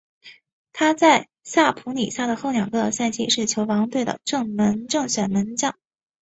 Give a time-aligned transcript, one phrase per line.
[0.73, 4.57] 他在萨普里萨的后两个赛季是球队的正
[5.07, 5.77] 选门将。